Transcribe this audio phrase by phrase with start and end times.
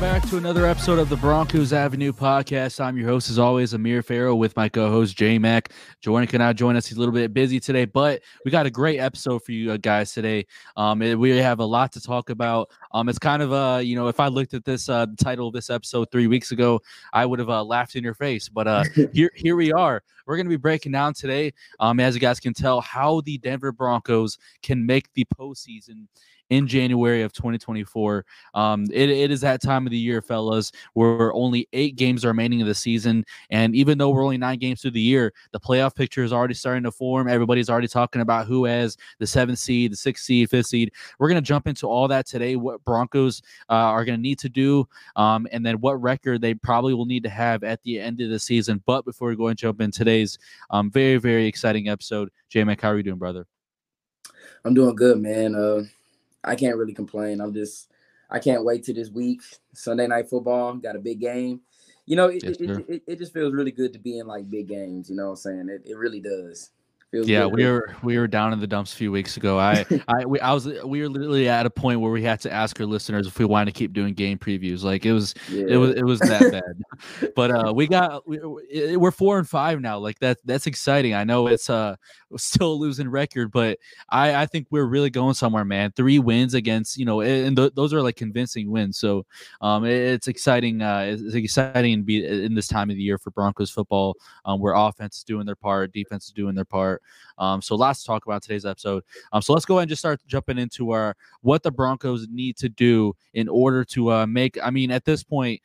[0.00, 2.78] welcome back to another episode of the Broncos Avenue podcast.
[2.78, 5.72] I'm your host, as always, Amir Farrow, with my co-host JMack.
[6.00, 9.00] Jordan cannot join us; he's a little bit busy today, but we got a great
[9.00, 10.46] episode for you guys today.
[10.76, 12.70] Um, it, we have a lot to talk about.
[12.92, 15.52] Um, it's kind of uh, you know, if I looked at this uh, title of
[15.52, 16.80] this episode three weeks ago,
[17.12, 18.48] I would have uh, laughed in your face.
[18.48, 20.04] But uh, here, here we are.
[20.26, 23.38] We're going to be breaking down today, um, as you guys can tell, how the
[23.38, 26.06] Denver Broncos can make the postseason
[26.50, 28.24] in January of 2024.
[28.54, 32.28] Um, it, it is that time of the year, fellas, where only eight games are
[32.28, 33.24] remaining of the season.
[33.50, 36.54] And even though we're only nine games through the year, the playoff picture is already
[36.54, 37.28] starting to form.
[37.28, 40.92] Everybody's already talking about who has the seventh seed, the sixth seed, fifth seed.
[41.18, 44.38] We're going to jump into all that today, what Broncos uh, are going to need
[44.40, 48.00] to do, um, and then what record they probably will need to have at the
[48.00, 48.82] end of the season.
[48.86, 50.38] But before we go and jump in today's
[50.70, 53.46] um, very, very exciting episode, JMack, how are you doing, brother?
[54.64, 55.54] I'm doing good, man.
[55.54, 55.84] Uh,
[56.48, 57.40] I can't really complain.
[57.40, 57.90] I'm just
[58.30, 59.42] I can't wait to this week.
[59.74, 61.60] Sunday night football, got a big game.
[62.06, 64.48] You know, it, yes, it, it, it, just feels really good to be in like
[64.48, 65.10] big games.
[65.10, 65.68] You know what I'm saying?
[65.68, 66.70] It, it really does.
[67.10, 67.54] Feels yeah, good.
[67.54, 69.58] we were we were down in the dumps a few weeks ago.
[69.58, 72.52] I I we, I was we were literally at a point where we had to
[72.52, 74.82] ask our listeners if we wanted to keep doing game previews.
[74.82, 75.64] Like it was yeah.
[75.68, 77.32] it was it was that bad.
[77.34, 78.38] but uh, we got we,
[78.96, 79.96] we're four and five now.
[79.96, 81.14] Like that that's exciting.
[81.14, 81.96] I know it's uh
[82.36, 83.78] still a losing record, but
[84.10, 85.92] I I think we're really going somewhere, man.
[85.96, 88.98] Three wins against you know, and th- those are like convincing wins.
[88.98, 89.24] So
[89.62, 90.82] um, it, it's exciting.
[90.82, 94.14] Uh, it's, it's exciting to be in this time of the year for Broncos football,
[94.44, 96.97] um, where offense is doing their part, defense is doing their part.
[97.38, 99.04] Um, so lots to talk about today's episode.
[99.32, 102.56] Um, so let's go ahead and just start jumping into our what the Broncos need
[102.58, 104.58] to do in order to uh, make.
[104.62, 105.60] I mean, at this point,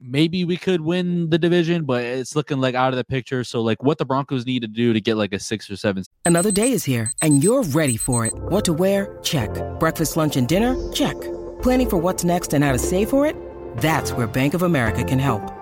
[0.00, 3.44] maybe we could win the division, but it's looking like out of the picture.
[3.44, 6.04] So like, what the Broncos need to do to get like a six or seven.
[6.24, 8.32] Another day is here, and you're ready for it.
[8.34, 9.18] What to wear?
[9.22, 9.50] Check.
[9.78, 10.92] Breakfast, lunch, and dinner?
[10.92, 11.20] Check.
[11.62, 13.36] Planning for what's next and how to save for it?
[13.78, 15.61] That's where Bank of America can help.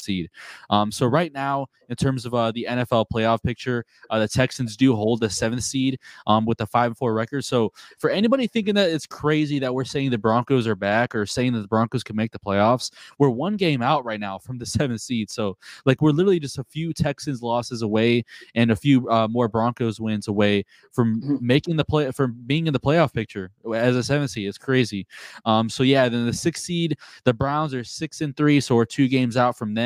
[0.00, 0.30] seed.
[0.70, 4.76] Um, so right now, in terms of uh, the NFL playoff picture, uh, the Texans
[4.76, 7.44] do hold the seventh seed um, with a five and four record.
[7.44, 11.26] So for anybody thinking that it's crazy that we're saying the Broncos are back or
[11.26, 14.58] saying that the Broncos can make the playoffs, we're one game out right now from
[14.58, 15.30] the seventh seed.
[15.30, 18.24] So like we're literally just a few Texans losses away
[18.54, 21.46] and a few uh, more Broncos wins away from mm-hmm.
[21.46, 24.48] making the play from being in the playoff picture as a seventh seed.
[24.48, 25.06] It's crazy.
[25.44, 28.84] Um, so yeah, then the sixth seed, the Browns are six and three, so we're
[28.84, 29.85] two games out from them.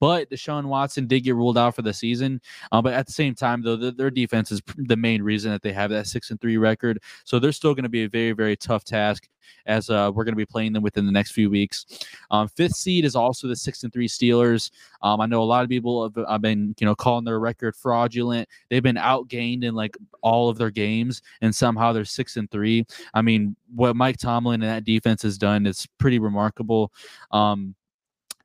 [0.00, 2.40] But Deshaun Watson did get ruled out for the season.
[2.72, 5.62] Uh, but at the same time, though, the, their defense is the main reason that
[5.62, 7.00] they have that six and three record.
[7.24, 9.28] So they're still going to be a very, very tough task
[9.66, 11.86] as uh, we're going to be playing them within the next few weeks.
[12.30, 14.70] Um, fifth seed is also the six and three Steelers.
[15.02, 17.76] Um, I know a lot of people have, have, been, you know, calling their record
[17.76, 18.48] fraudulent.
[18.68, 22.84] They've been outgained in like all of their games, and somehow they're six and three.
[23.14, 26.92] I mean, what Mike Tomlin and that defense has done is pretty remarkable.
[27.30, 27.74] Um,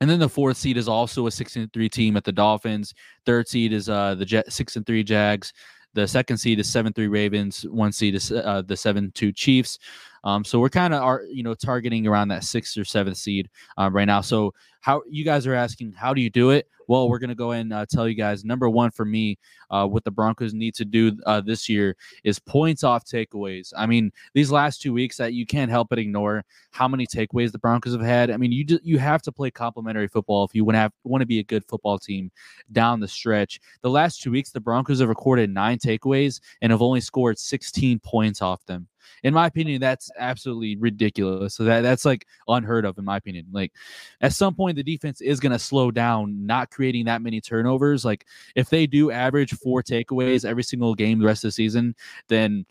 [0.04, 2.92] and then the fourth seed is also a six and three team at the Dolphins.
[3.24, 5.54] Third seed is uh the Jet six and three Jags.
[5.94, 7.62] The second seed is seven three Ravens.
[7.70, 9.78] One seed is uh, the seven two Chiefs.
[10.24, 13.48] Um, so we're kind of are you know targeting around that sixth or seventh seed
[13.78, 14.20] uh, right now.
[14.22, 16.68] So how you guys are asking, how do you do it?
[16.88, 18.44] Well, we're gonna go and uh, tell you guys.
[18.44, 19.38] Number one for me,
[19.70, 23.72] uh, what the Broncos need to do uh, this year is points off takeaways.
[23.76, 27.52] I mean, these last two weeks that you can't help but ignore how many takeaways
[27.52, 28.30] the Broncos have had.
[28.30, 30.92] I mean, you do, you have to play complementary football if you want to have
[31.04, 32.30] want to be a good football team
[32.72, 33.60] down the stretch.
[33.82, 38.00] The last two weeks, the Broncos have recorded nine takeaways and have only scored 16
[38.00, 38.88] points off them
[39.22, 41.54] in my opinion, that's absolutely ridiculous.
[41.54, 43.46] So that that's like unheard of in my opinion.
[43.52, 43.72] Like
[44.20, 48.04] at some point, the defense is going to slow down, not creating that many turnovers.
[48.04, 51.94] Like if they do average four takeaways every single game the rest of the season,
[52.28, 52.66] then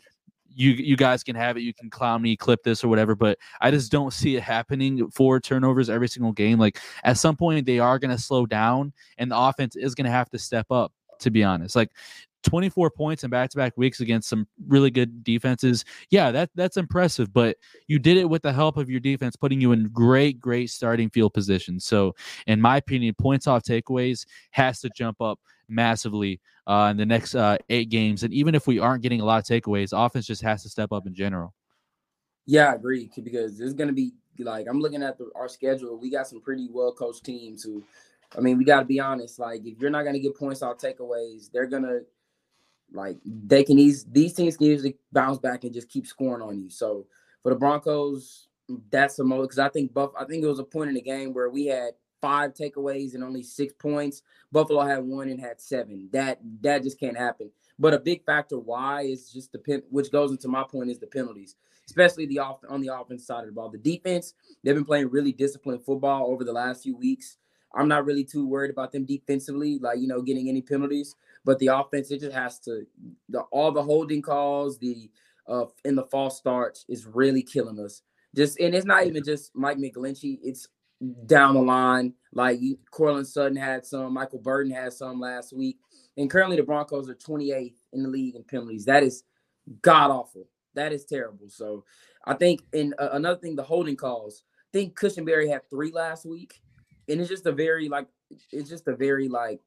[0.54, 1.60] you you guys can have it.
[1.60, 5.10] You can clown me, clip this or whatever, but I just don't see it happening
[5.10, 6.58] for turnovers every single game.
[6.58, 10.06] Like at some point, they are going to slow down, and the offense is going
[10.06, 10.92] to have to step up.
[11.20, 11.92] To be honest, like
[12.44, 15.84] 24 points in back-to-back weeks against some really good defenses.
[16.10, 17.56] Yeah, that that's impressive, but
[17.88, 21.10] you did it with the help of your defense putting you in great great starting
[21.10, 21.80] field position.
[21.80, 22.14] So,
[22.46, 27.34] in my opinion, points off takeaways has to jump up massively uh, in the next
[27.34, 30.42] uh, 8 games and even if we aren't getting a lot of takeaways, offense just
[30.42, 31.54] has to step up in general.
[32.46, 35.98] Yeah, I agree because there's going to be like I'm looking at the, our schedule.
[35.98, 37.82] We got some pretty well coached teams who,
[38.36, 39.38] I mean, we got to be honest.
[39.38, 42.00] Like if you're not going to get points off takeaways, they're gonna
[42.92, 46.58] like they can ease these teams can usually bounce back and just keep scoring on
[46.60, 46.70] you.
[46.70, 47.06] So
[47.42, 48.48] for the Broncos,
[48.90, 50.10] that's the most because I think Buff.
[50.18, 53.24] I think it was a point in the game where we had five takeaways and
[53.24, 54.22] only six points.
[54.50, 56.08] Buffalo had one and had seven.
[56.12, 57.50] That that just can't happen.
[57.78, 60.98] But a big factor why is just the pen, which goes into my point is
[60.98, 63.70] the penalties especially the off on the offense side of the ball.
[63.70, 67.36] The defense, they've been playing really disciplined football over the last few weeks.
[67.76, 71.14] I'm not really too worried about them defensively, like you know, getting any penalties.
[71.44, 72.86] But the offense, it just has to
[73.28, 75.10] the all the holding calls, the
[75.46, 78.02] uh in the false starts is really killing us.
[78.34, 80.68] Just and it's not even just Mike McGlinchey, it's
[81.26, 82.14] down the line.
[82.32, 82.60] Like
[82.90, 85.78] Courtland Sutton had some, Michael Burton had some last week.
[86.16, 88.84] And currently the Broncos are 28th in the league in penalties.
[88.84, 89.24] That is
[89.82, 90.48] god awful.
[90.74, 91.48] That is terrible.
[91.48, 91.84] So
[92.24, 94.42] I think, and uh, another thing, the holding calls.
[94.60, 96.60] I think Cushenberry had three last week,
[97.08, 98.06] and it's just a very like,
[98.50, 99.60] it's just a very like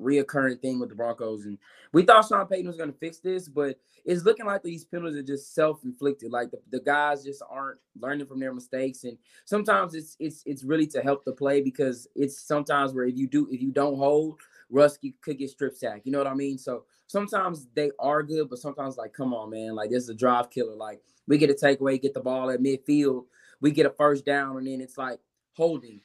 [0.00, 1.44] reoccurring thing with the Broncos.
[1.44, 1.58] And
[1.92, 5.18] we thought Sean Payton was going to fix this, but it's looking like these penalties
[5.18, 6.30] are just self-inflicted.
[6.30, 9.04] Like the, the guys just aren't learning from their mistakes.
[9.04, 13.16] And sometimes it's it's it's really to help the play because it's sometimes where if
[13.16, 14.40] you do if you don't hold,
[14.70, 16.02] Russ could get strip sack.
[16.04, 16.58] You know what I mean?
[16.58, 20.14] So sometimes they are good, but sometimes like, come on, man, like this is a
[20.14, 20.74] drive killer.
[20.74, 23.24] Like we get a takeaway, get the ball at midfield,
[23.60, 25.20] we get a first down, and then it's like
[25.54, 26.00] holding.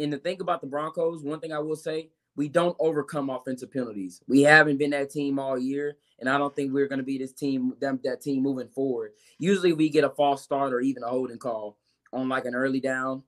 [0.00, 3.70] And the thing about the Broncos, one thing I will say, we don't overcome offensive
[3.70, 4.22] penalties.
[4.26, 7.18] We haven't been that team all year, and I don't think we're going to be
[7.18, 9.12] this team, them, that team moving forward.
[9.38, 11.76] Usually, we get a false start or even a holding call
[12.12, 13.24] on like an early down.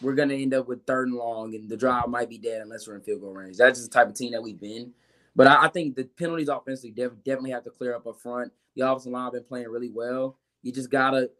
[0.00, 2.62] We're going to end up with third and long, and the drive might be dead
[2.62, 3.56] unless we're in field goal range.
[3.58, 4.92] That's just the type of team that we've been.
[5.34, 8.52] But I, I think the penalties offensively def- definitely have to clear up up front.
[8.74, 10.38] The offensive line been playing really well.
[10.62, 11.30] You just gotta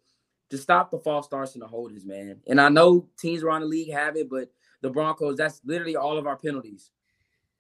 [0.51, 2.41] just stop the false starts and the holdings, man.
[2.47, 4.51] And I know teams around the league have it, but
[4.87, 6.91] the Broncos, that's literally all of our penalties.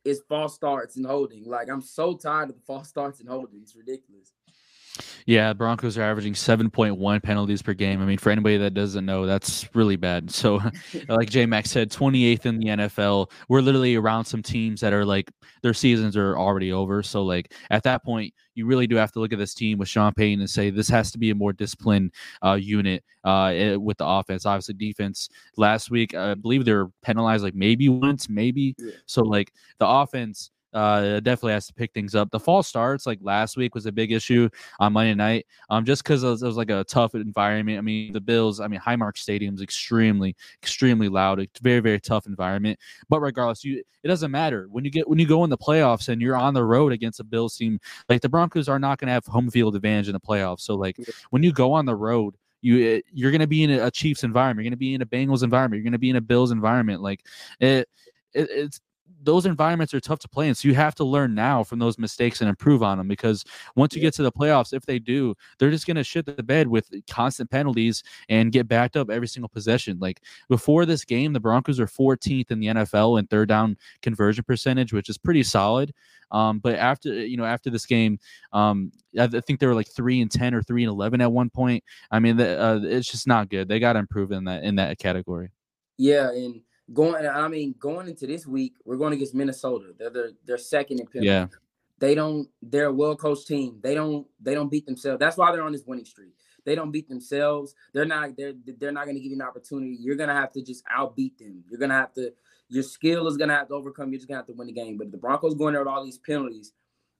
[0.05, 1.44] Is false starts and holding.
[1.44, 3.58] Like I'm so tired of the false starts and holding.
[3.61, 4.32] It's ridiculous.
[5.27, 8.01] Yeah, Broncos are averaging 7.1 penalties per game.
[8.01, 10.31] I mean, for anybody that doesn't know, that's really bad.
[10.37, 10.61] So,
[11.09, 13.31] like J Max said, 28th in the NFL.
[13.49, 15.31] We're literally around some teams that are like
[15.63, 17.03] their seasons are already over.
[17.03, 19.89] So, like at that point, you really do have to look at this team with
[19.89, 22.13] Sean Payton and say this has to be a more disciplined
[22.45, 24.47] uh, unit uh, eh, with the offense.
[24.47, 28.75] Obviously, defense last week, I believe they were penalized like maybe once, maybe.
[28.79, 28.93] Yeah.
[29.07, 32.31] So, like the offense uh, definitely has to pick things up.
[32.31, 36.05] The false starts like last week was a big issue on Monday night, um, just
[36.05, 37.78] because it, it, was like a tough environment.
[37.78, 41.40] I mean, the Bills, I mean, Highmark Stadium is extremely, extremely loud.
[41.40, 42.78] It's very, very tough environment.
[43.08, 46.08] But regardless, you it doesn't matter when you get when you go in the playoffs
[46.11, 47.81] and you're on the road against a Bills team.
[48.11, 50.61] Like the Broncos are not going to have home field advantage in the playoffs.
[50.61, 50.99] So like
[51.31, 54.64] when you go on the road you you're going to be in a, Chiefs environment.
[54.64, 55.78] You're going to be in a Bengals environment.
[55.78, 57.00] You're going to be in a Bills environment.
[57.00, 57.20] Like
[57.61, 57.88] it,
[58.32, 58.80] it, it's
[59.27, 60.55] those environments are tough to play in.
[60.55, 63.45] So you have to learn now from those mistakes and improve on them because
[63.75, 66.43] once you get to the playoffs, if they do, they're just going to shit the
[66.43, 69.99] bed with constant penalties and get backed up every single possession.
[70.01, 74.45] Like before this game, the Broncos are 14th in the NFL in third down conversion
[74.45, 75.93] percentage, which is pretty solid.
[76.31, 78.19] Um, but after you know after this game,
[78.53, 81.51] um, I think they were like three and ten or three and eleven at one
[81.51, 81.85] point.
[82.11, 83.69] I mean, the, uh, it's just not good.
[83.69, 85.53] They got to improve in that in that category.
[85.99, 89.95] Yeah, and going I mean going into this week, we're going against Minnesota.
[89.99, 91.26] They're they're, second in penalty.
[91.26, 91.47] Yeah.
[91.99, 93.78] They don't they're a well coached team.
[93.83, 95.19] They don't they don't beat themselves.
[95.19, 96.35] That's why they're on this winning streak.
[96.64, 97.75] They don't beat themselves.
[97.93, 99.97] They're not they're they're not going to give you an opportunity.
[99.99, 101.64] You're going to have to just outbeat them.
[101.69, 102.33] You're going to have to
[102.69, 104.11] your skill is going to have to overcome.
[104.11, 104.99] You're just going to have to win the game.
[104.99, 106.73] But the Broncos going there with all these penalties,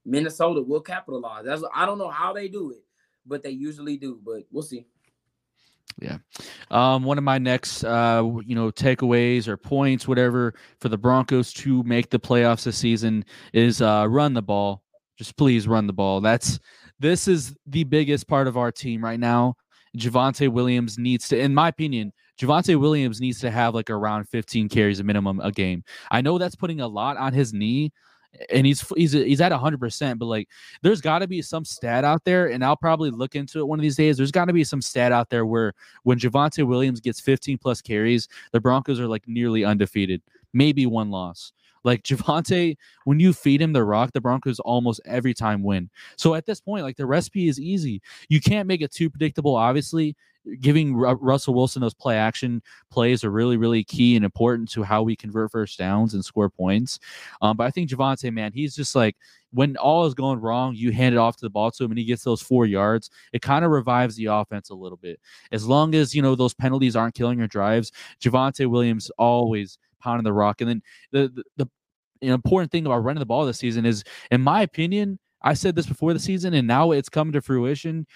[0.05, 1.45] Minnesota will capitalize.
[1.45, 2.85] That's I don't know how they do it,
[3.25, 4.21] but they usually do.
[4.25, 4.87] But we'll see.
[6.01, 6.19] Yeah.
[6.71, 11.53] Um, one of my next, uh, you know, takeaways or points, whatever, for the Broncos
[11.55, 14.83] to make the playoffs this season is uh, run the ball.
[15.17, 16.21] Just please run the ball.
[16.21, 16.59] That's
[16.99, 19.55] this is the biggest part of our team right now.
[19.97, 24.69] Javonte Williams needs to, in my opinion, Javonte Williams needs to have like around 15
[24.69, 25.83] carries a minimum a game.
[26.11, 27.93] I know that's putting a lot on his knee,
[28.51, 30.49] and he's he's he's at 100% but like
[30.83, 33.79] there's got to be some stat out there and I'll probably look into it one
[33.79, 35.73] of these days there's got to be some stat out there where
[36.05, 41.11] when Javonte Williams gets 15 plus carries the Broncos are like nearly undefeated maybe one
[41.11, 41.53] loss
[41.85, 45.89] Like Javonte, when you feed him the rock, the Broncos almost every time win.
[46.17, 48.03] So at this point, like the recipe is easy.
[48.29, 50.17] You can't make it too predictable, obviously
[50.61, 55.03] giving Russell Wilson those play action plays are really, really key and important to how
[55.03, 56.99] we convert first downs and score points.
[57.43, 59.17] Um, but I think Javonte, man, he's just like
[59.53, 61.99] when all is going wrong, you hand it off to the ball to him and
[61.99, 63.11] he gets those four yards.
[63.33, 65.21] It kind of revives the offense a little bit.
[65.53, 70.25] As long as you know those penalties aren't killing your drives, Javonte Williams always pounding
[70.25, 70.61] the rock.
[70.61, 71.69] And then the the,
[72.21, 75.77] the important thing about running the ball this season is, in my opinion, I said
[75.77, 78.07] this before the season, and now it's come to fruition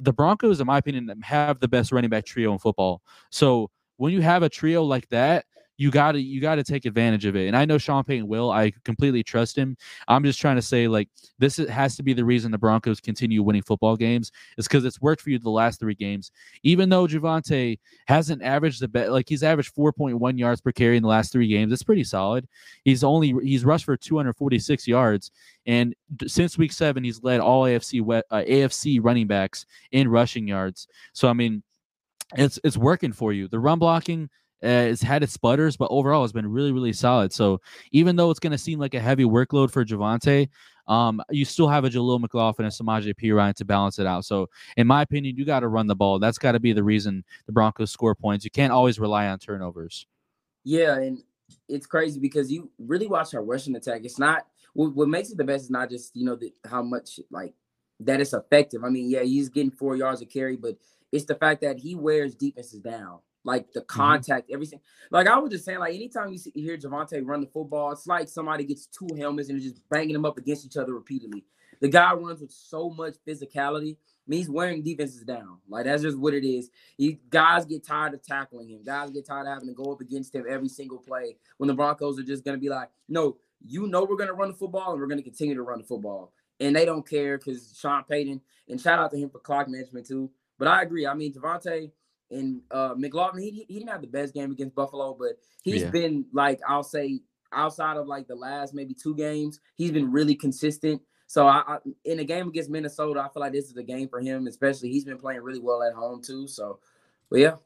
[0.00, 3.02] the Broncos, in my opinion, have the best running back trio in football.
[3.30, 5.44] So when you have a trio like that,
[5.78, 7.46] you gotta you gotta take advantage of it.
[7.46, 8.50] And I know Sean Payton will.
[8.50, 9.76] I completely trust him.
[10.08, 11.08] I'm just trying to say like
[11.38, 15.00] this has to be the reason the Broncos continue winning football games is because it's
[15.00, 16.32] worked for you the last three games.
[16.64, 21.02] Even though Javonte hasn't averaged the bet like he's averaged 4.1 yards per carry in
[21.04, 21.72] the last three games.
[21.72, 22.48] It's pretty solid.
[22.84, 25.30] He's only he's rushed for 246 yards,
[25.64, 25.94] and
[26.26, 30.88] since week seven he's led all AFC uh, AFC running backs in rushing yards.
[31.12, 31.62] So I mean,
[32.36, 33.46] it's it's working for you.
[33.46, 34.28] The run blocking
[34.64, 37.32] uh, it's had its sputters, but overall it's been really, really solid.
[37.32, 37.60] So
[37.92, 40.48] even though it's going to seem like a heavy workload for Javonte,
[40.88, 44.24] um, you still have a Jaleel McLaughlin and Samaje Perine to balance it out.
[44.24, 46.18] So in my opinion, you got to run the ball.
[46.18, 48.44] That's got to be the reason the Broncos score points.
[48.44, 50.06] You can't always rely on turnovers.
[50.64, 51.22] Yeah, and
[51.68, 54.00] it's crazy because you really watch our rushing attack.
[54.04, 56.82] It's not what, what makes it the best is not just you know the, how
[56.82, 57.54] much like
[58.00, 58.82] that it's effective.
[58.82, 60.76] I mean, yeah, he's getting four yards of carry, but
[61.12, 63.86] it's the fact that he wears defenses down like the mm-hmm.
[63.86, 64.54] contact, mm-hmm.
[64.54, 64.80] everything.
[65.10, 67.92] Like I was just saying, like anytime you, see, you hear Javonte run the football,
[67.92, 71.44] it's like somebody gets two helmets and just banging them up against each other repeatedly.
[71.80, 73.96] The guy runs with so much physicality.
[73.96, 75.58] I mean, he's wearing defenses down.
[75.68, 76.70] Like that's just what it is.
[76.96, 78.82] He guys get tired of tackling him.
[78.84, 81.36] Guys get tired of having to go up against him every single play.
[81.56, 84.56] When the Broncos are just gonna be like, no, you know we're gonna run the
[84.56, 86.32] football and we're gonna continue to run the football.
[86.60, 90.06] And they don't care because Sean Payton and shout out to him for clock management
[90.06, 90.30] too.
[90.58, 91.06] But I agree.
[91.06, 91.92] I mean, Javonte,
[92.30, 95.90] and uh, McLaughlin, he, he didn't have the best game against Buffalo, but he's yeah.
[95.90, 97.20] been like I'll say
[97.52, 101.00] outside of like the last maybe two games, he's been really consistent.
[101.26, 104.08] So I, I, in a game against Minnesota, I feel like this is a game
[104.08, 106.48] for him, especially he's been playing really well at home too.
[106.48, 106.80] So,
[107.30, 107.56] but yeah,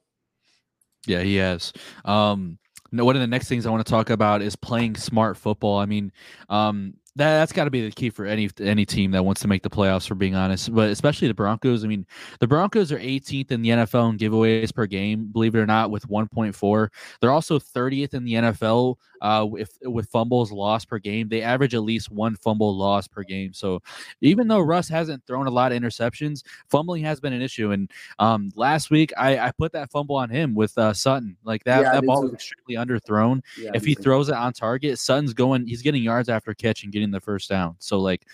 [1.06, 1.72] yeah, he has.
[2.04, 2.58] Um,
[2.90, 5.78] one of the next things I want to talk about is playing smart football.
[5.78, 6.12] I mean,
[6.48, 9.48] um, that, that's got to be the key for any any team that wants to
[9.48, 10.06] make the playoffs.
[10.06, 11.84] For being honest, but especially the Broncos.
[11.84, 12.06] I mean,
[12.40, 15.26] the Broncos are 18th in the NFL in giveaways per game.
[15.26, 16.88] Believe it or not, with 1.4.
[17.20, 21.28] They're also 30th in the NFL uh, with with fumbles lost per game.
[21.28, 23.52] They average at least one fumble loss per game.
[23.52, 23.80] So
[24.20, 27.70] even though Russ hasn't thrown a lot of interceptions, fumbling has been an issue.
[27.70, 31.36] And um, last week I, I put that fumble on him with uh, Sutton.
[31.44, 32.28] Like that yeah, that ball too.
[32.28, 33.42] was extremely underthrown.
[33.58, 35.66] Yeah, if he throws it on target, Sutton's going.
[35.66, 37.76] He's getting yards after catch and getting the first down.
[37.78, 38.26] So like.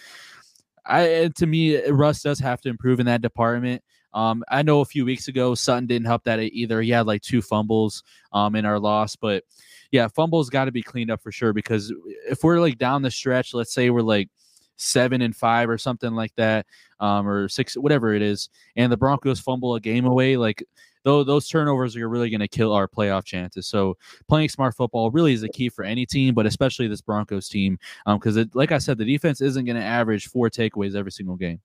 [0.90, 3.82] I to me, Russ does have to improve in that department.
[4.14, 6.80] Um, I know a few weeks ago Sutton didn't help that either.
[6.80, 9.44] He had like two fumbles um, in our loss, but
[9.90, 11.92] yeah, fumbles got to be cleaned up for sure because
[12.28, 14.30] if we're like down the stretch, let's say we're like
[14.78, 16.64] seven and five or something like that,
[17.00, 20.64] um, or six, whatever it is, and the Broncos fumble a game away, like
[21.04, 23.66] though those turnovers are really going to kill our playoff chances.
[23.66, 23.96] So
[24.28, 27.78] playing smart football really is the key for any team, but especially this Broncos team,
[28.06, 31.36] because um, like I said, the defense isn't going to average four takeaways every single
[31.36, 31.60] game.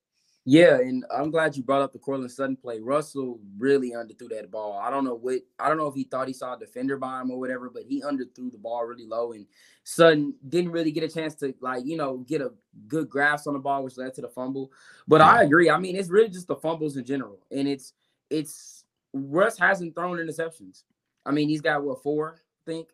[0.45, 2.81] Yeah, and I'm glad you brought up the Courtland Sutton play.
[2.81, 4.77] Russell really underthrew that ball.
[4.77, 7.21] I don't know what I don't know if he thought he saw a defender by
[7.21, 9.45] him or whatever, but he underthrew the ball really low, and
[9.85, 12.51] Sutton didn't really get a chance to like you know get a
[12.89, 14.69] good grasp on the ball, which led to the fumble.
[15.07, 15.29] But yeah.
[15.29, 15.45] I mm-hmm.
[15.45, 15.69] agree.
[15.69, 17.93] I mean, it's really just the fumbles in general, and it's
[18.29, 18.83] it's
[19.13, 20.83] Russ hasn't thrown interceptions.
[21.25, 22.89] I mean, he's got what four, I think.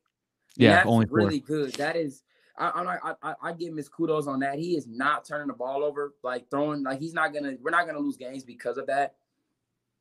[0.56, 1.18] Yeah, only four.
[1.18, 1.74] really good.
[1.76, 2.22] That is
[2.60, 4.60] I, I'm like, I, I give him his kudos on that.
[4.60, 7.54] He is not turning the ball over, like throwing, like he's not gonna.
[7.62, 9.16] We're not gonna lose games because of that.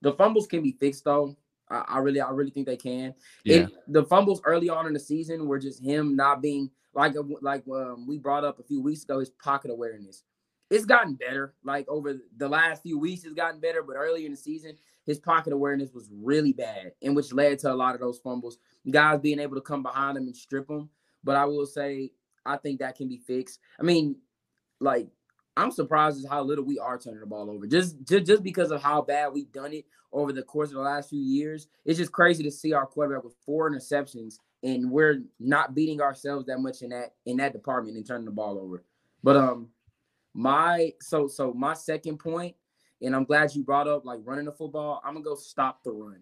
[0.02, 1.36] The fumbles can be fixed though.
[1.70, 3.14] I, I really, I really think they can.
[3.44, 3.56] Yeah.
[3.56, 7.62] It, the fumbles early on in the season were just him not being like, like
[7.68, 9.20] um, we brought up a few weeks ago.
[9.20, 10.24] His pocket awareness.
[10.70, 11.54] It's gotten better.
[11.62, 13.82] Like over the last few weeks, it's gotten better.
[13.82, 17.72] But earlier in the season, his pocket awareness was really bad, and which led to
[17.72, 18.58] a lot of those fumbles.
[18.90, 20.90] Guys being able to come behind him and strip him.
[21.24, 22.12] But I will say
[22.46, 23.60] I think that can be fixed.
[23.78, 24.16] I mean,
[24.80, 25.08] like
[25.56, 27.66] I'm surprised at how little we are turning the ball over.
[27.66, 30.80] Just, just just because of how bad we've done it over the course of the
[30.82, 31.68] last few years.
[31.84, 36.46] It's just crazy to see our quarterback with four interceptions and we're not beating ourselves
[36.46, 38.84] that much in that in that department and turning the ball over.
[39.22, 39.68] But um
[40.34, 42.54] my so so my second point,
[43.02, 45.00] and I'm glad you brought up like running the football.
[45.04, 46.20] I'm gonna go stop the run.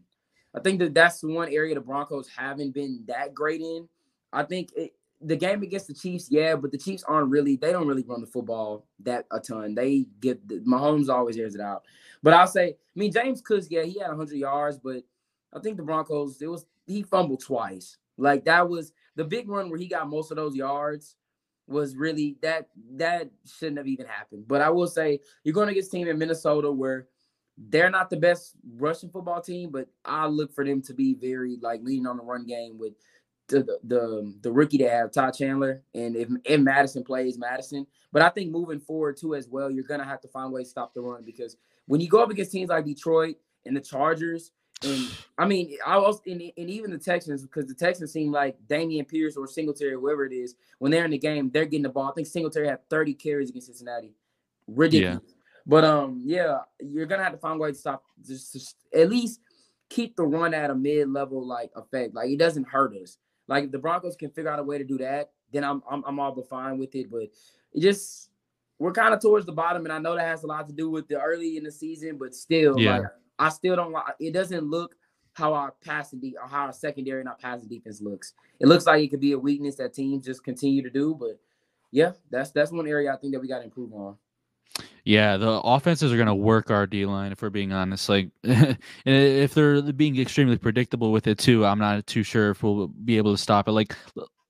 [0.54, 3.88] I think that that's one area the Broncos haven't been that great in.
[4.32, 7.72] I think it, the game against the Chiefs, yeah, but the Chiefs aren't really they
[7.72, 9.74] don't really run the football that a ton.
[9.74, 11.84] They get the, Mahomes always airs it out.
[12.22, 15.02] But I'll say, I mean, James Cooks, yeah, he had 100 yards, but
[15.54, 17.96] I think the Broncos, it was he fumbled twice.
[18.18, 21.16] Like that was the big run where he got most of those yards
[21.66, 24.46] was really that that shouldn't have even happened.
[24.46, 27.08] But I will say you're going to get team in Minnesota where
[27.58, 31.58] they're not the best rushing football team, but I look for them to be very
[31.60, 32.92] like leaning on the run game with
[33.48, 38.22] the the the, rookie they have, Todd Chandler, and if, if Mattison plays Mattison, But
[38.22, 40.94] I think moving forward too as well, you're gonna have to find ways to stop
[40.94, 45.08] the run because when you go up against teams like Detroit and the Chargers, and
[45.38, 49.08] I mean, I was and, and even the Texans because the Texans seem like Dameon
[49.08, 52.10] Pierce or Singletary, whoever it is, when they're in the game, they're getting the ball.
[52.10, 54.14] I think Singletary had 30 carries against Cincinnati.
[54.66, 55.22] Ridiculous.
[55.24, 55.32] Yeah.
[55.66, 59.08] But um, yeah, you're gonna have to find a way to stop just, just at
[59.08, 59.40] least
[59.88, 62.14] keep the run at a mid-level like effect.
[62.14, 63.18] Like it doesn't hurt us.
[63.48, 66.04] Like if the Broncos can figure out a way to do that, then I'm I'm,
[66.06, 67.10] I'm all but fine with it.
[67.10, 67.28] But
[67.72, 68.30] it just
[68.78, 70.90] we're kind of towards the bottom, and I know that has a lot to do
[70.90, 72.98] with the early in the season, but still, yeah.
[72.98, 73.06] like
[73.38, 74.32] I still don't like it.
[74.32, 74.94] Doesn't look
[75.34, 78.32] how our passing de- or how our secondary and our passing defense looks.
[78.58, 81.38] It looks like it could be a weakness that teams just continue to do, but
[81.90, 84.16] yeah, that's that's one area I think that we got to improve on.
[85.04, 88.08] Yeah, the offenses are going to work our D line if we're being honest.
[88.08, 92.88] Like, if they're being extremely predictable with it too, I'm not too sure if we'll
[92.88, 93.72] be able to stop it.
[93.72, 93.96] Like,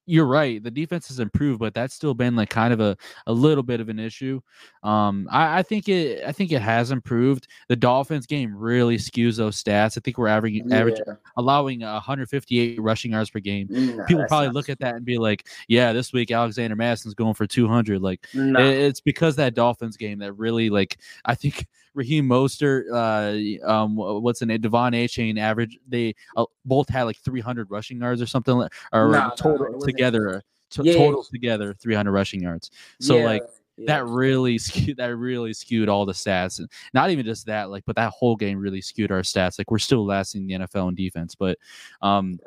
[0.07, 0.63] you're right.
[0.63, 2.97] The defense has improved, but that's still been like kind of a,
[3.27, 4.41] a little bit of an issue.
[4.83, 7.49] Um, I, I think it I think it has improved.
[7.69, 9.99] The Dolphins game really skews those stats.
[9.99, 10.79] I think we're averaging yeah.
[10.79, 11.01] average
[11.37, 13.69] allowing 158 rushing yards per game.
[13.69, 17.35] Mm, People probably look at that and be like, "Yeah, this week Alexander Mattison's going
[17.35, 22.29] for 200." Like, it, it's because that Dolphins game that really like I think Raheem
[22.29, 24.61] Mostert, uh, um, what's the name?
[24.61, 25.79] De'Von Achane average.
[25.89, 28.55] They uh, both had like 300 rushing yards or something,
[28.93, 30.43] or no, total no, together.
[30.71, 31.37] T- yeah, total yeah.
[31.37, 32.71] together 300 rushing yards.
[33.01, 33.43] So yeah, like
[33.87, 37.85] that really skewed that really skewed all the stats and not even just that like
[37.87, 40.89] but that whole game really skewed our stats like we're still last in the NFL
[40.89, 41.59] in defense but
[42.01, 42.39] um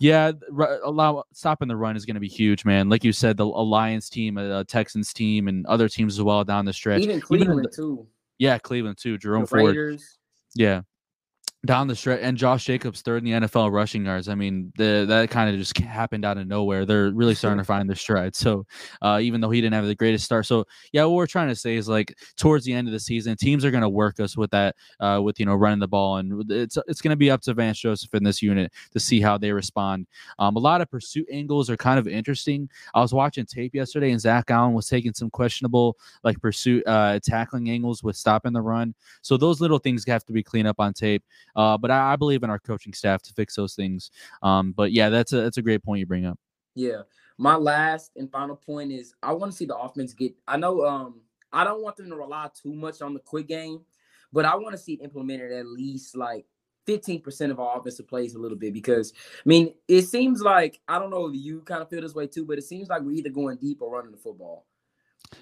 [0.00, 0.32] yeah
[0.84, 4.08] allow stopping the run is going to be huge man like you said the Alliance
[4.08, 7.62] team a Texans team and other teams as well down the stretch even Cleveland even
[7.62, 8.06] the, too
[8.38, 9.18] yeah, Cleveland too.
[9.18, 9.64] Jerome the Ford.
[9.64, 10.18] Raiders.
[10.54, 10.82] Yeah
[11.64, 14.28] down the stretch and Josh Jacobs third in the NFL rushing yards.
[14.28, 16.84] I mean, the, that kind of just happened out of nowhere.
[16.84, 18.36] They're really starting to find their stride.
[18.36, 18.66] So,
[19.02, 21.56] uh, even though he didn't have the greatest start, so yeah, what we're trying to
[21.56, 24.36] say is like towards the end of the season, teams are going to work us
[24.36, 27.30] with that, uh, with you know running the ball, and it's it's going to be
[27.30, 30.06] up to Vance Joseph in this unit to see how they respond.
[30.38, 32.68] Um, a lot of pursuit angles are kind of interesting.
[32.94, 37.20] I was watching tape yesterday, and Zach Allen was taking some questionable like pursuit uh,
[37.22, 38.94] tackling angles with stopping the run.
[39.22, 41.22] So those little things have to be cleaned up on tape.
[41.56, 44.10] Uh, but I, I, believe in our coaching staff to fix those things.
[44.42, 46.38] Um, but yeah, that's a that's a great point you bring up.
[46.74, 47.02] Yeah.
[47.38, 50.34] My last and final point is I want to see the offense get.
[50.46, 51.20] I know um
[51.52, 53.80] I don't want them to rely too much on the quick game,
[54.32, 56.46] but I want to see it implemented at least like
[56.86, 60.98] 15% of our offensive plays a little bit because I mean it seems like I
[60.98, 63.12] don't know if you kind of feel this way too, but it seems like we're
[63.12, 64.66] either going deep or running the football.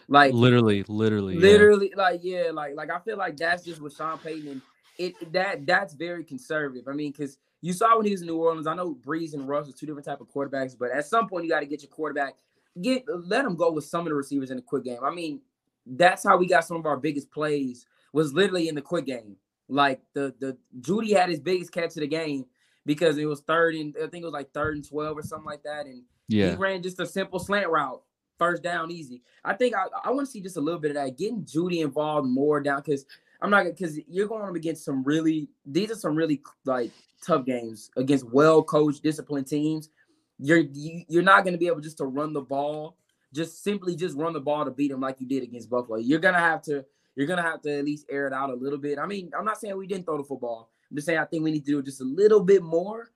[0.09, 2.03] Like literally, literally, literally, yeah.
[2.03, 4.63] like yeah, like like I feel like that's just what Sean Payton and
[5.03, 6.89] it that that's very conservative.
[6.89, 9.49] I mean, because you saw when he was in New Orleans, I know Brees and
[9.49, 11.83] Russ are two different type of quarterbacks, but at some point you got to get
[11.83, 12.35] your quarterback,
[12.81, 14.99] get let him go with some of the receivers in the quick game.
[15.03, 15.41] I mean,
[15.87, 19.37] that's how we got some of our biggest plays was literally in the quick game.
[19.69, 22.47] Like the the Jeudy had his biggest catch of the game
[22.85, 25.47] because it was third and I think it was like third and twelve or something
[25.47, 28.03] like that, and yeah, he ran just a simple slant route,
[28.39, 29.23] first down, easy.
[29.45, 31.83] I think I, I want to see just a little bit of that, getting Jeudy
[31.83, 33.07] involved more down because
[33.43, 36.93] I'm not because you're going up against some really these are some really like
[37.27, 39.91] tough games against well coached, disciplined teams.
[40.39, 42.97] You're you, you're not going to be able just to run the ball,
[43.35, 45.99] just simply just run the ball to beat them like you did against Buffalo.
[45.99, 46.85] You're gonna have to
[47.17, 48.99] you're gonna have to at least air it out a little bit.
[48.99, 50.71] I mean, I'm not saying we didn't throw the football.
[50.89, 53.11] I'm just saying I think we need to do just a little bit more,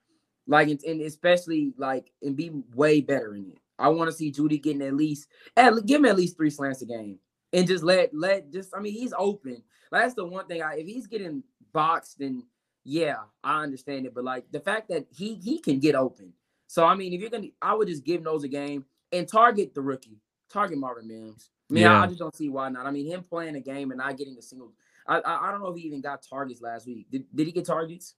[0.48, 3.58] like and especially like and be way better in it.
[3.78, 6.82] I want to see Jeudy getting at least at give him at least three slants
[6.82, 7.20] a game
[7.52, 9.62] and just let let just I mean he's open.
[9.90, 10.62] That's the one thing.
[10.62, 12.44] I if he's getting boxed, then
[12.84, 14.14] yeah, I understand it.
[14.14, 16.32] But like the fact that he he can get open.
[16.66, 19.74] So I mean, if you're gonna, I would just give those a game and target
[19.74, 21.50] the rookie, target Marvin Mims.
[21.70, 22.00] I mean, yeah.
[22.00, 22.86] I, I, just don't see why not.
[22.86, 24.72] I mean, him playing a game and not getting a single.
[25.06, 27.06] I, I, I don't know if he even got targets last week.
[27.10, 28.14] Did did he get targets?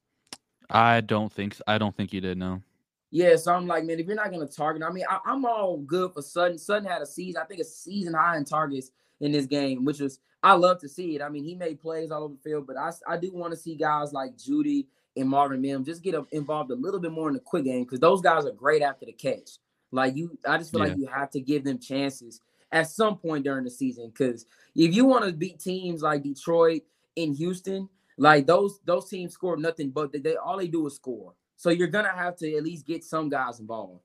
[0.71, 2.39] I don't think I don't think he did.
[2.39, 2.63] No.
[3.11, 5.79] Yeah, so I'm like, man, if you're not gonna target, I mean, I, am all
[5.79, 6.59] good for Sutton.
[6.59, 10.01] Sutton had a season, I think a season high in targets in this game, which
[10.01, 11.23] was I love to see it.
[11.23, 13.59] I mean, he made plays all over the field, but I, I do want to
[13.59, 17.35] see guys like Jeudy and Marvin Mims just get involved a little bit more in
[17.35, 19.59] the quick game because those guys are great after the catch.
[19.91, 20.89] Like you, I just feel yeah.
[20.89, 24.11] like you have to give them chances at some point during the season.
[24.11, 26.83] Because if you want to beat teams like Detroit
[27.17, 30.97] in Houston, like those those teams score nothing but they, they all they do is
[30.97, 31.35] score.
[31.57, 34.03] So you're gonna have to at least get some guys involved.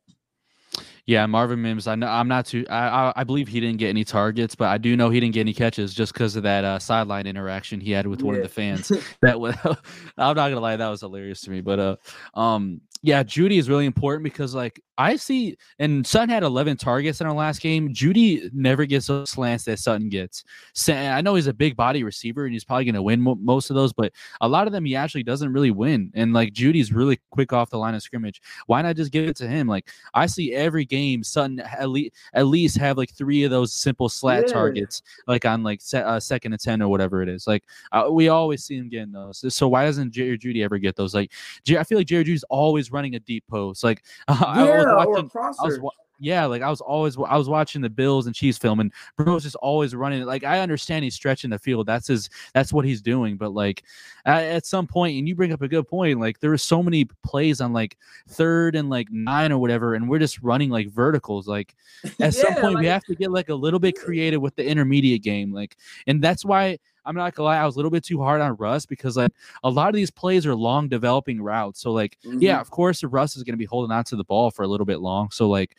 [1.05, 1.85] Yeah, Marvin Mims.
[1.85, 2.65] I know I'm not too.
[2.69, 5.33] I, I, I believe he didn't get any targets, but I do know he didn't
[5.33, 8.25] get any catches just because of that uh, sideline interaction he had with yeah.
[8.25, 8.89] one of the fans.
[9.21, 9.55] that was.
[9.65, 9.75] I'm
[10.17, 11.59] not gonna lie, that was hilarious to me.
[11.59, 11.95] But uh,
[12.35, 17.19] um, yeah, Jeudy is really important because like I see, and Sutton had 11 targets
[17.19, 17.93] in our last game.
[17.93, 20.43] Jeudy never gets those slants that Sutton gets.
[20.87, 23.69] I know he's a big body receiver and he's probably going to win mo- most
[23.69, 26.11] of those, but a lot of them he actually doesn't really win.
[26.13, 28.41] And like Jeudy's really quick off the line of scrimmage.
[28.67, 29.67] Why not just give it to him?
[29.67, 33.73] Like I see every game Sutton at, le- at least have like three of those
[33.73, 34.53] simple slat yeah.
[34.53, 37.47] targets, like on like se- uh, second and 10 or whatever it is.
[37.47, 39.43] Like uh, we always see him getting those.
[39.53, 41.15] So why doesn't Jerry Jeudy ever get those?
[41.15, 41.31] Like
[41.67, 43.83] I feel like Jerry Jeudy's always running a deep post.
[43.83, 45.79] Like yeah, I was watching, I was,
[46.23, 49.43] yeah, like I was always I was watching the Bills and Chiefs film, and Bro's
[49.43, 50.23] just always running.
[50.23, 51.85] Like I understand he's stretching the field.
[51.85, 52.29] That's his.
[52.53, 53.35] That's what he's doing.
[53.35, 53.83] But like
[54.25, 56.21] at, at some point, and you bring up a good point.
[56.21, 57.97] Like there are so many plays on like
[58.29, 61.45] third and like nine or whatever, and we're just running like verticals.
[61.45, 64.41] Like at yeah, some point, like, we have to get like a little bit creative
[64.41, 65.51] with the intermediate game.
[65.51, 65.75] Like,
[66.07, 68.55] and that's why I'm not gonna lie, I was a little bit too hard on
[68.55, 69.31] Russ because like
[69.63, 71.81] a lot of these plays are long developing routes.
[71.81, 72.39] So like, mm-hmm.
[72.39, 74.85] yeah, of course, Russ is gonna be holding on to the ball for a little
[74.85, 75.29] bit long.
[75.31, 75.75] So like,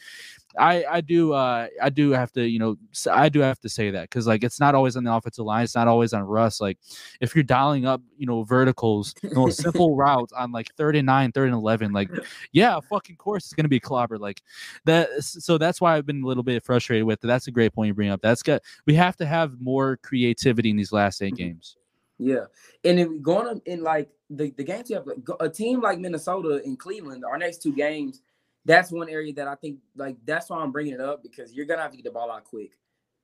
[0.59, 2.77] I I do uh I do have to you know
[3.11, 5.65] I do have to say that because like it's not always on the offensive line,
[5.65, 6.61] it's not always on Russ.
[6.61, 6.79] Like
[7.21, 11.07] if you're dialing up you know verticals, you know, simple routes on like third and
[11.07, 12.11] nine, third and eleven, like
[12.53, 14.43] yeah, fucking course it's gonna be clobbered like
[14.85, 15.09] that.
[15.23, 17.27] So that's why I've been a little bit frustrated with it.
[17.27, 18.23] That's a great point you bring up.
[18.23, 18.61] That's good.
[18.87, 21.37] We have to have more creativity in these last eight mm-hmm.
[21.37, 21.77] games.
[22.19, 22.45] Yeah,
[22.85, 25.09] and then going in like the the games you have
[25.41, 28.23] a team like Minnesota and Cleveland, our next two games
[28.65, 31.67] that's one area that I think like that's why I'm bringing it up because you're
[31.67, 32.73] gonna have to get the ball out quick.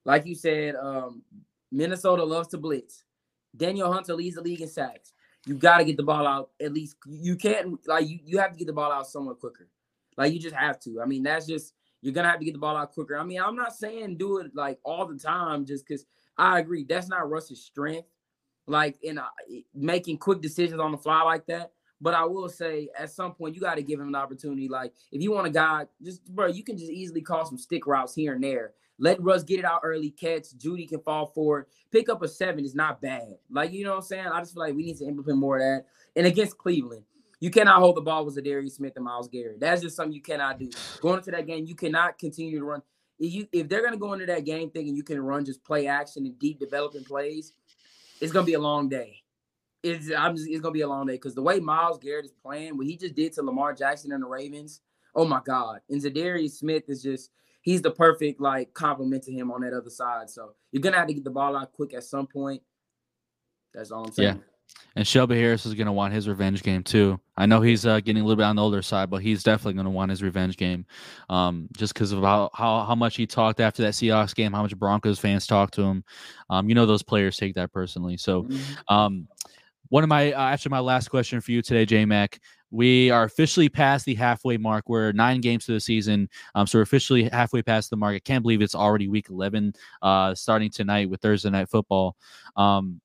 [0.04, 1.22] Like you said, um,
[1.70, 3.04] Minnesota loves to blitz.
[3.56, 5.12] Danielle Hunter leads the league in sacks.
[5.46, 6.96] You got to get the ball out at least.
[7.06, 9.68] You can't like you, you have to get the ball out somewhat quicker.
[10.16, 11.00] Like you just have to.
[11.00, 13.18] I mean, that's just you're gonna have to get the ball out quicker.
[13.18, 16.04] I mean, I'm not saying do it like all the time just because
[16.36, 18.08] I agree that's not Russ's strength.
[18.66, 19.26] Like in uh,
[19.74, 21.72] making quick decisions on the fly like that.
[22.00, 24.68] But I will say, at some point, you got to give him an opportunity.
[24.68, 27.86] Like, if you want a guy, just bro, you can just easily call some stick
[27.86, 28.72] routes here and there.
[28.98, 30.48] Let Russ get it out early, catch.
[30.58, 31.66] Jeudy can fall forward.
[31.90, 33.36] Pick up a seven is not bad.
[33.50, 34.26] Like, you know what I'm saying?
[34.26, 35.86] I just feel like we need to implement more of that.
[36.16, 37.04] And against Cleveland,
[37.40, 39.60] you cannot hold the ball with Za'Darius Smith and Myles Garrett.
[39.60, 40.70] That's just something you cannot do.
[41.00, 42.82] Going into that game, you cannot continue to run.
[43.18, 45.86] If you if they're gonna go into that game thinking you can run just play
[45.86, 47.52] action and deep developing plays,
[48.20, 49.20] it's gonna be a long day
[49.82, 52.32] it's I'm just, it's gonna be a long day because the way Myles Garrett is
[52.32, 54.80] playing, what he just did to Lamar Jackson and the Ravens,
[55.14, 55.80] oh my God!
[55.88, 57.30] And Za'Darius Smith is just
[57.62, 60.30] he's the perfect like compliment to him on that other side.
[60.30, 62.62] So you're gonna have to get the ball out quick at some point.
[63.72, 64.36] That's all I'm saying.
[64.36, 64.42] Yeah.
[64.96, 67.20] And Shelby Harris is going to want his revenge game too.
[67.36, 69.74] I know he's uh, getting a little bit on the older side, but he's definitely
[69.74, 70.84] going to want his revenge game,
[71.28, 74.62] um, just because of how, how how much he talked after that Seahawks game, how
[74.62, 76.04] much Broncos fans talked to him.
[76.50, 78.16] Um, you know those players take that personally.
[78.16, 78.94] So, mm-hmm.
[78.94, 79.28] um,
[79.90, 82.38] one of my uh, actually my last question for you today, JMack.
[82.72, 84.88] We are officially past the halfway mark.
[84.88, 88.14] We're nine games to the season, um, so we're officially halfway past the mark.
[88.14, 92.16] I can't believe it's already week eleven, uh, starting tonight with Thursday night football.
[92.56, 93.00] Um,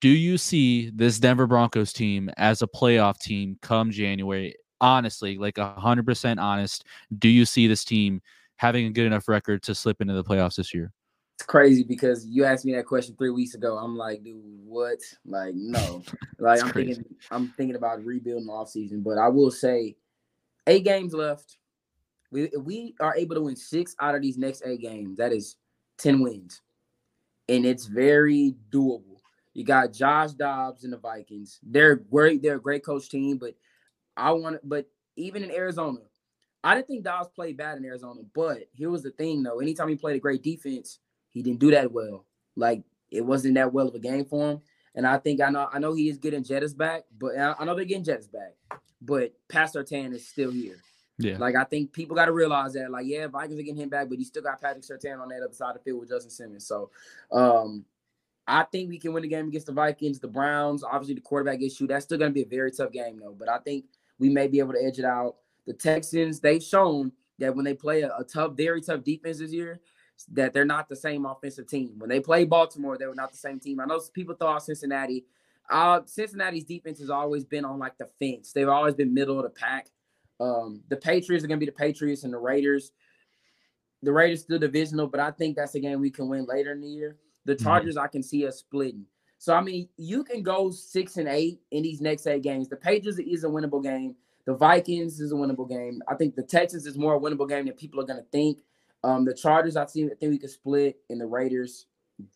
[0.00, 4.56] do you see this Denver Broncos team as a playoff team come January?
[4.80, 6.84] Honestly, like hundred percent honest,
[7.18, 8.20] do you see this team
[8.56, 10.92] having a good enough record to slip into the playoffs this year?
[11.42, 13.76] It's crazy because you asked me that question three weeks ago.
[13.76, 14.98] I'm like, dude, what?
[15.26, 16.02] Like, no.
[16.38, 16.94] Like I'm crazy.
[16.94, 19.00] thinking I'm thinking about rebuilding off season.
[19.00, 19.94] But I will say
[20.66, 21.56] eight games left.
[22.32, 25.54] We we are able to win six out of these next eight games, that is
[25.98, 26.60] 10 wins.
[27.48, 29.20] And it's very doable.
[29.54, 31.60] You got Josh Dobbs and the Vikings.
[31.62, 33.54] They're great, they're a great coach team, but
[34.16, 36.00] I want but even in Arizona,
[36.64, 38.22] I didn't think Dobbs played bad in Arizona.
[38.34, 39.60] But here was the thing though.
[39.60, 40.98] Anytime he played a great defense,
[41.32, 42.24] he didn't do that well.
[42.56, 44.60] Like it wasn't that well of a game for him.
[44.94, 47.74] And I think I know I know he is getting Jettis back, but I know
[47.74, 48.54] they're getting Jettis back.
[49.00, 50.76] But Pat Surtain is still here.
[51.18, 51.38] Yeah.
[51.38, 52.90] Like I think people got to realize that.
[52.90, 55.42] Like, yeah, Vikings are getting him back, but he still got Patrick Surtain on that
[55.42, 56.66] other side of the field with Justin Simmons.
[56.66, 56.90] So
[57.30, 57.84] um
[58.46, 60.82] I think we can win the game against the Vikings, the Browns.
[60.82, 61.86] Obviously, the quarterback issue.
[61.86, 63.36] That's still going to be a very tough game, though.
[63.38, 63.84] But I think
[64.18, 65.36] we may be able to edge it out.
[65.66, 69.52] The Texans, they've shown that when they play a, a tough, very tough defense this
[69.52, 69.80] year,
[70.32, 71.94] that they're not the same offensive team.
[71.98, 73.80] When they played Baltimore, they were not the same team.
[73.80, 75.24] I know people thought Cincinnati.
[75.70, 78.52] Uh, Cincinnati's defense has always been on like the fence.
[78.52, 79.88] They've always been middle of the pack.
[80.40, 82.92] Um, the Patriots are gonna be the Patriots and the Raiders.
[84.02, 86.80] The Raiders still divisional, but I think that's a game we can win later in
[86.80, 87.16] the year.
[87.44, 87.64] The mm-hmm.
[87.64, 88.04] Chargers, mm-hmm.
[88.04, 89.06] I can see us splitting.
[89.38, 92.68] So I mean, you can go six and eight in these next eight games.
[92.68, 94.16] The Patriots is a winnable game.
[94.44, 96.02] The Vikings is a winnable game.
[96.08, 98.58] I think the Texans is more a winnable game than people are gonna think.
[99.04, 101.86] Um, the Chargers, I think, I think we could split, and the Raiders,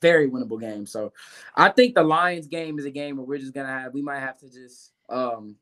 [0.01, 0.87] very winnable game.
[0.87, 1.13] So
[1.55, 4.21] I think the Lions game is a game where we're just gonna have we might
[4.21, 5.57] have to just um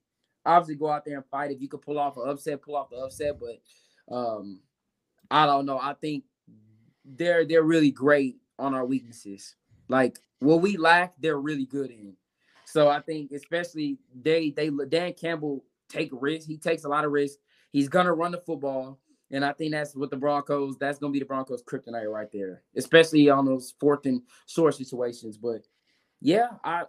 [0.47, 1.51] obviously go out there and fight.
[1.51, 3.39] If you could pull off an upset, pull off the upset.
[3.39, 4.61] But um
[5.31, 5.79] I don't know.
[5.79, 6.25] I think
[7.05, 9.57] they're they're really great on our weaknesses.
[9.89, 12.15] Like what we lack, they're really good in.
[12.65, 16.47] So I think especially they they Dan Campbell take risks.
[16.47, 17.41] He takes a lot of risks.
[17.73, 18.99] He's gonna run the football.
[19.35, 22.31] And I think that's what the Broncos, that's going to be the Broncos' kryptonite right
[22.33, 25.37] there, especially on those fourth and short situations.
[25.37, 25.67] But
[26.21, 26.85] yeah, I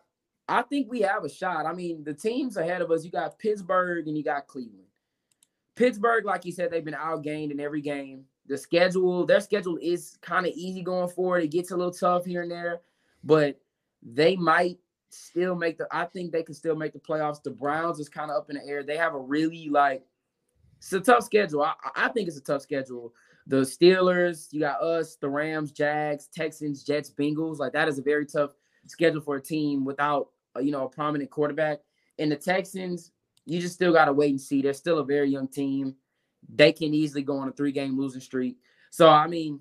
[0.47, 1.65] I think we have a shot.
[1.65, 4.85] I mean, the teams ahead of us, you got Pittsburgh and you got Cleveland.
[5.75, 8.25] Pittsburgh, like you said, they've been outgained in every game.
[8.45, 11.43] The schedule, their schedule is kind of easy going forward.
[11.43, 12.81] It gets a little tough here and there,
[13.23, 13.59] but
[14.03, 14.77] they might
[15.09, 15.87] still make the.
[15.89, 17.41] I think they can still make the playoffs.
[17.41, 18.83] The Browns is kind of up in the air.
[18.83, 20.05] They have a really like
[20.77, 21.63] it's a tough schedule.
[21.63, 23.13] I, I think it's a tough schedule.
[23.47, 27.59] The Steelers, you got us, the Rams, Jags, Texans, Jets, Bengals.
[27.59, 28.51] Like that is a very tough
[28.87, 31.79] schedule for a team without uh, you know a prominent quarterback.
[32.17, 33.11] And the Texans,
[33.45, 34.61] you just still got to wait and see.
[34.61, 35.95] They're still a very young team.
[36.53, 38.57] They can easily go on a three game losing streak.
[38.89, 39.59] So I mean,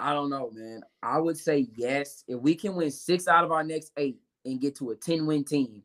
[0.00, 0.82] I don't know, man.
[1.02, 2.24] I would say yes.
[2.26, 5.26] If we can win six out of our next eight and get to a 10
[5.26, 5.82] win team,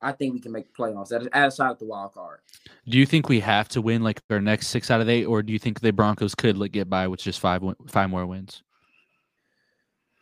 [0.00, 1.12] I think we can make the playoffs.
[1.12, 2.40] Add, add a shot at the wild card.
[2.88, 5.42] Do you think we have to win like our next six out of eight, or
[5.42, 8.62] do you think the Broncos could like get by with just five five more wins?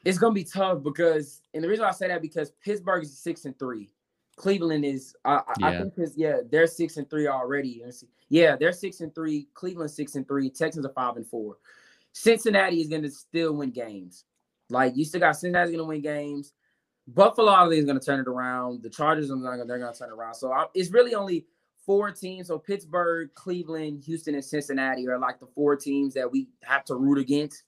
[0.04, 3.44] It's gonna be tough because, and the reason I say that because Pittsburgh is six
[3.44, 3.90] and three,
[4.36, 5.14] Cleveland is.
[5.24, 5.66] I, yeah.
[5.66, 7.82] I think yeah, they're six and three already.
[8.28, 9.48] Yeah, they're six and three.
[9.54, 10.48] Cleveland six and three.
[10.48, 11.56] Texans are five and four.
[12.12, 14.24] Cincinnati is gonna still win games.
[14.70, 16.52] Like you still got Cincinnati's gonna win games.
[17.09, 18.83] Buffalo obviously is going to turn it around.
[18.83, 20.35] The Chargers are going to they're going to turn it around.
[20.35, 21.47] So I, it's really only
[21.85, 22.49] four teams.
[22.49, 26.97] So Pittsburgh, Cleveland, Houston, and Cincinnati are like the four teams that we have to
[26.97, 27.62] root against.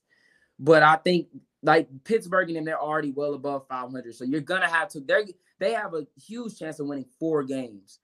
[0.59, 1.27] But I think
[1.63, 4.13] like Pittsburgh and them, they're already well above 500.
[4.13, 4.99] So you're gonna have to.
[4.99, 7.99] They they have a huge chance of winning four games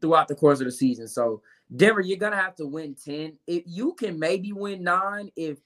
[0.00, 1.08] throughout the course of the season.
[1.08, 1.42] So
[1.74, 3.38] Denver, you're gonna have to win 10.
[3.46, 5.58] If you can maybe win nine, if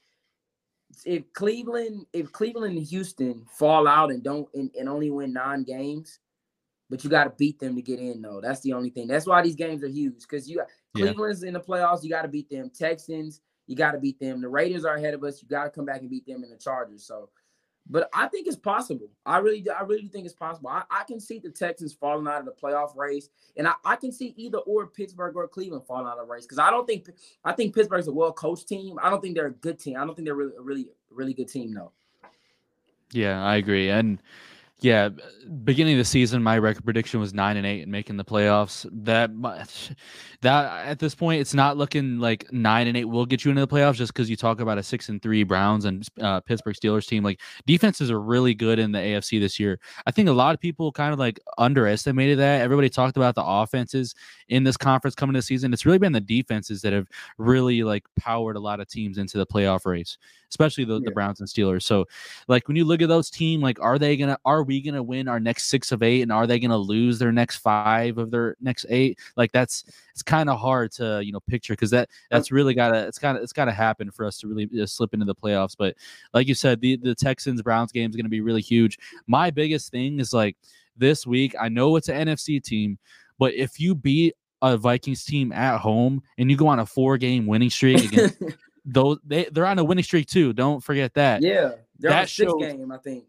[1.05, 5.63] if Cleveland, if Cleveland and Houston fall out and don't and, and only win nine
[5.63, 6.19] games,
[6.89, 8.41] but you got to beat them to get in though.
[8.41, 9.07] That's the only thing.
[9.07, 12.03] That's why these games are huge because you got Cleveland's in the playoffs.
[12.03, 12.69] You got to beat them.
[12.69, 14.41] Texans, you got to beat them.
[14.41, 15.41] The Raiders are ahead of us.
[15.41, 17.05] You got to come back and beat them in the Chargers.
[17.05, 17.29] So
[17.89, 19.09] but I think it's possible.
[19.25, 20.69] I really, I really think it's possible.
[20.69, 23.95] I, I can see the Texans falling out of the playoff race, and I, I
[23.95, 26.87] can see either or Pittsburgh or Cleveland falling out of the race because I don't
[26.87, 27.09] think
[27.43, 28.97] I think Pittsburgh's a well coached team.
[29.01, 29.97] I don't think they're a good team.
[29.97, 31.91] I don't think they're really, really, really good team though.
[33.11, 34.19] Yeah, I agree, and
[34.83, 35.07] yeah,
[35.63, 38.85] beginning of the season, my record prediction was nine and eight and making the playoffs.
[38.91, 39.91] That much,
[40.41, 43.61] that at this point, it's not looking like nine and eight will get you into
[43.61, 46.75] the playoffs just because you talk about a six and three Browns and uh, Pittsburgh
[46.75, 47.23] Steelers team.
[47.23, 49.79] Like defenses are really good in the AFC this year.
[50.05, 52.59] I think a lot of people kind of like underestimated that.
[52.59, 54.13] Everybody talked about the offenses
[54.49, 55.71] in this conference coming to season.
[55.71, 59.37] It's really been the defenses that have really like powered a lot of teams into
[59.37, 60.17] the playoff race,
[60.53, 61.05] especially the, yeah.
[61.05, 61.83] the Browns and Steelers.
[61.83, 62.05] So,
[62.47, 65.03] like when you look at those team, like are they gonna are we going to
[65.03, 66.21] win our next six of eight?
[66.21, 69.19] And are they going to lose their next five of their next eight?
[69.35, 72.89] Like that's, it's kind of hard to, you know, picture because that, that's really got
[72.89, 75.25] to, it's got to, it's got to happen for us to really just slip into
[75.25, 75.75] the playoffs.
[75.77, 75.95] But
[76.33, 78.99] like you said, the, the Texans Browns game is going to be really huge.
[79.27, 80.57] My biggest thing is like
[80.97, 82.97] this week, I know it's an NFC team,
[83.39, 87.17] but if you beat a Vikings team at home and you go on a four
[87.17, 88.41] game winning streak against
[88.85, 90.53] those they they're on a winning streak too.
[90.53, 91.41] Don't forget that.
[91.41, 91.73] Yeah.
[91.99, 93.25] They're that six shows, game, I think.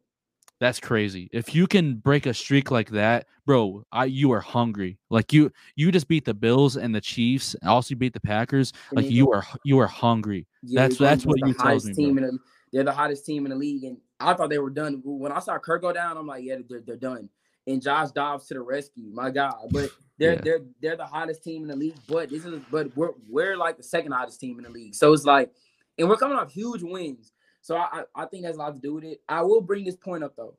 [0.61, 1.29] That's crazy.
[1.33, 4.99] If you can break a streak like that, bro, I you are hungry.
[5.11, 8.73] Like you you just beat the Bills and the Chiefs, and also beat the Packers.
[8.93, 10.47] Like you are you are hungry.
[10.63, 11.95] Yeah, that's that's what you tells me.
[11.95, 12.17] Team.
[12.17, 12.39] The,
[12.73, 15.01] they're the hottest team in the league, and I thought they were done.
[15.05, 17.29] When I saw Kirk go down, I'm like, yeah, they're, they're done.
[17.67, 19.55] And Josh Dobbs to the rescue, my God!
[19.71, 20.41] But they're yeah.
[20.43, 21.97] they're they're the hottest team in the league.
[22.09, 24.95] But this is but we're we're like the second hottest team in the league.
[24.95, 25.51] So it's like,
[25.99, 27.33] and we're coming off huge wins.
[27.63, 29.23] So I, I think that's a lot to do with it.
[29.29, 30.57] I will bring this point up though.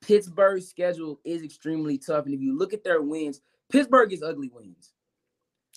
[0.00, 3.40] Pittsburgh's schedule is extremely tough, and if you look at their wins,
[3.70, 4.92] Pittsburgh is ugly wins.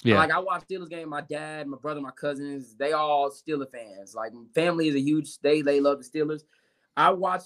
[0.04, 0.20] Yeah.
[0.20, 4.14] Like I watch Steelers game, my dad, my brother, my cousins, they all Steeler fans.
[4.14, 6.44] Like family is a huge they they love the Steelers.
[6.96, 7.44] I watch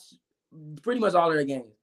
[0.82, 1.76] pretty much all of their games.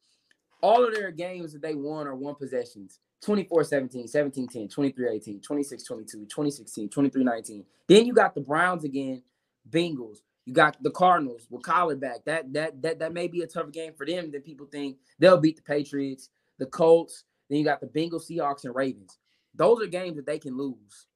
[0.60, 2.98] All of their games that they won are one possessions.
[3.22, 7.64] 24 17, 17 10, 23 18, 26 22, 2016, 23 19.
[7.88, 9.22] Then you got the Browns again,
[9.68, 10.18] Bengals.
[10.44, 12.24] You got the Cardinals with Kyler back.
[12.24, 14.96] That that that that may be a tougher game for them than people think.
[15.18, 17.24] They'll beat the Patriots, the Colts.
[17.50, 19.18] Then you got the Bengals, Seahawks, and Ravens.
[19.54, 21.06] Those are games that they can lose,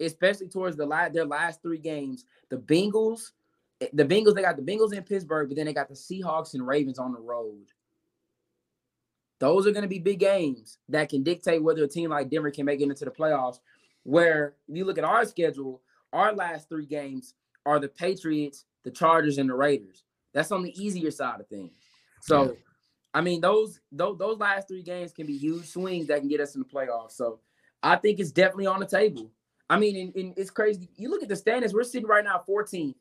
[0.00, 2.24] especially towards the last their last three games.
[2.50, 3.32] The Bengals,
[3.80, 6.54] eh, the Bengals, they got the Bengals in Pittsburgh, but then they got the Seahawks
[6.54, 7.66] and Ravens on the road.
[9.40, 12.50] Those are going to be big games that can dictate whether a team like Denver
[12.50, 13.60] can make it into the playoffs.
[14.02, 17.34] Where if you look at our schedule, our last three games
[17.66, 20.04] are the Patriots, the Chargers, and the Raiders.
[20.34, 21.76] That's on the easier side of things.
[22.22, 22.50] So, yeah.
[23.14, 26.40] I mean, those, those those last three games can be huge swings that can get
[26.40, 27.12] us in the playoffs.
[27.12, 27.40] So,
[27.82, 29.30] I think it's definitely on the table.
[29.70, 30.88] I mean, and, and it's crazy.
[30.96, 32.94] You look at the standings; we're sitting right now 14th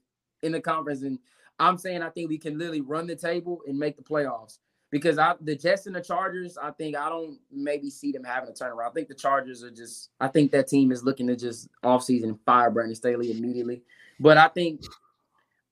[0.43, 1.19] in the conference, and
[1.60, 5.17] I'm saying I think we can literally run the table and make the playoffs because
[5.17, 8.54] I the Jets and the Chargers, I think I don't maybe see them having a
[8.54, 8.89] turnaround.
[8.89, 12.39] I think the Chargers are just I think that team is looking to just offseason
[12.45, 13.84] fire Brandon Staley immediately.
[14.19, 14.82] But I think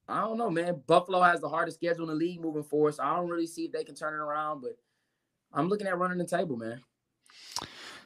[0.08, 0.82] I don't know, man.
[0.86, 2.96] Buffalo has the hardest schedule in the league moving forward.
[2.96, 4.78] So I don't really see if they can turn it around, but
[5.52, 6.82] I'm looking at running the table, man.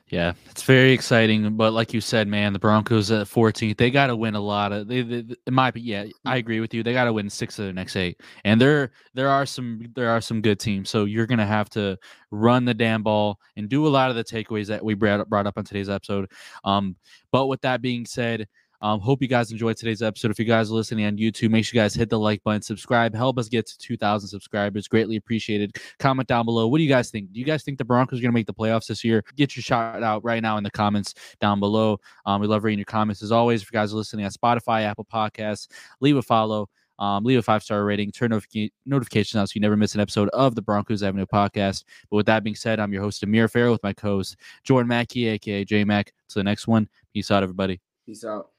[0.10, 1.56] Yeah, it's very exciting.
[1.56, 4.72] But like you said, man, the Broncos at 14th, they got to win a lot
[4.72, 4.88] of.
[4.88, 5.82] They, they, it might be.
[5.82, 6.82] Yeah, I agree with you.
[6.82, 10.10] They got to win six of the next eight, and there there are some there
[10.10, 10.90] are some good teams.
[10.90, 11.96] So you're gonna have to
[12.32, 15.30] run the damn ball and do a lot of the takeaways that we brought up,
[15.30, 16.32] brought up on today's episode.
[16.64, 16.96] Um,
[17.32, 18.48] but with that being said,
[18.82, 20.32] um, hope you guys enjoyed today's episode.
[20.32, 22.62] If you guys are listening on YouTube, make sure you guys hit the like button,
[22.62, 24.88] subscribe, help us get to 2,000 subscribers.
[24.88, 25.76] Greatly appreciated.
[26.00, 26.68] Comment down below.
[26.68, 27.32] What do you guys think?
[27.34, 29.24] Do you guys think the Broncos are going to make the playoffs this year?
[29.36, 32.00] Get your shout out right now in the comments down below.
[32.26, 33.62] Um, we love reading your comments as always.
[33.62, 35.68] If you guys are listening on Spotify, Apple Podcasts,
[36.00, 36.70] leave a follow.
[37.00, 40.02] Um, leave a five star rating, turn notific- notifications on so you never miss an
[40.02, 41.86] episode of the Broncos Avenue podcast.
[42.10, 44.90] But with that being said, I'm your host, Amir Farrell, with my co host, Jordan
[44.90, 46.08] Mackey, aka JMack.
[46.08, 46.90] To the next one.
[47.14, 47.82] Peace out, everybody.
[48.06, 48.50] Peace out.